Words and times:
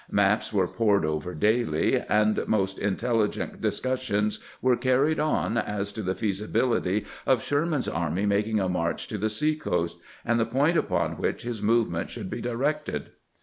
Maps 0.09 0.51
were 0.51 0.67
pored 0.67 1.05
over 1.05 1.35
daily, 1.35 2.01
and 2.09 2.47
most 2.47 2.79
intelligent 2.79 3.61
discussions 3.61 4.39
were 4.59 4.75
carried 4.75 5.19
on 5.19 5.59
as 5.59 5.91
to 5.91 6.01
the 6.01 6.15
feasibility 6.15 7.05
of 7.27 7.43
Sherman's 7.43 7.87
army 7.87 8.25
mak 8.25 8.47
ing 8.47 8.59
a 8.59 8.67
march 8.67 9.07
to 9.09 9.19
the 9.19 9.29
sea 9.29 9.55
coast, 9.55 9.99
and 10.25 10.39
the 10.39 10.45
point 10.47 10.75
upon 10.75 11.17
which 11.17 11.43
his 11.43 11.61
movement 11.61 12.09
should 12.09 12.31
be 12.31 12.41
directed. 12.41 13.11